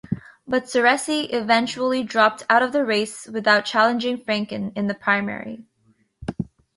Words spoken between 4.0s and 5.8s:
Franken in the primary.